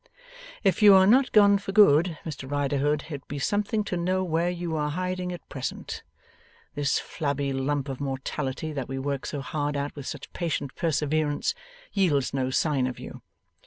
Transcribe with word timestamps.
If 0.63 0.81
you 0.81 0.95
are 0.95 1.05
not 1.05 1.31
gone 1.31 1.59
for 1.59 1.71
good, 1.73 2.17
Mr 2.25 2.49
Riderhood, 2.49 3.03
it 3.09 3.11
would 3.11 3.27
be 3.27 3.37
something 3.37 3.83
to 3.83 3.95
know 3.95 4.23
where 4.23 4.49
you 4.49 4.75
are 4.75 4.89
hiding 4.89 5.31
at 5.31 5.47
present. 5.47 6.01
This 6.73 6.97
flabby 6.97 7.53
lump 7.53 7.87
of 7.87 8.01
mortality 8.01 8.73
that 8.73 8.87
we 8.89 8.97
work 8.97 9.27
so 9.27 9.41
hard 9.41 9.77
at 9.77 9.95
with 9.95 10.07
such 10.07 10.33
patient 10.33 10.73
perseverance, 10.75 11.53
yields 11.93 12.33
no 12.33 12.49
sign 12.49 12.87
of 12.87 12.97
you. 12.97 13.21